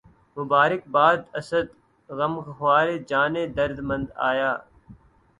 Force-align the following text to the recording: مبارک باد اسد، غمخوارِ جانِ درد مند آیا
مبارک 0.37 0.81
باد 0.93 1.19
اسد، 1.39 1.67
غمخوارِ 2.17 2.87
جانِ 3.09 3.35
درد 3.57 3.77
مند 3.87 4.07
آیا 4.29 4.51